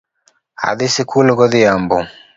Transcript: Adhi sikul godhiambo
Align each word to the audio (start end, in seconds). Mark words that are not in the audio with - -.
Adhi 0.69 0.87
sikul 0.93 1.27
godhiambo 1.39 1.97